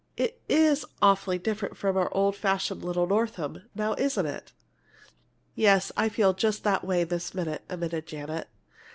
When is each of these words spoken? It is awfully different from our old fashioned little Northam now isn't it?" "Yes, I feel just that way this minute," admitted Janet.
It 0.17 0.41
is 0.49 0.83
awfully 0.99 1.37
different 1.37 1.77
from 1.77 1.95
our 1.95 2.11
old 2.11 2.35
fashioned 2.35 2.83
little 2.83 3.05
Northam 3.05 3.65
now 3.75 3.93
isn't 3.99 4.25
it?" 4.25 4.51
"Yes, 5.53 5.91
I 5.95 6.09
feel 6.09 6.33
just 6.33 6.63
that 6.63 6.83
way 6.83 7.03
this 7.03 7.35
minute," 7.35 7.61
admitted 7.69 8.07
Janet. 8.07 8.47